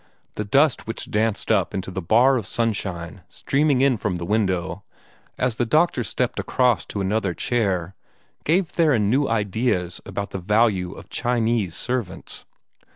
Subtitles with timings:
[0.33, 4.83] The dust which danced up into the bar of sunshine streaming in from the window,
[5.37, 7.93] as the doctor stepped across to another chair,
[8.43, 12.45] gave Theron new ideas about the value of Chinese servants.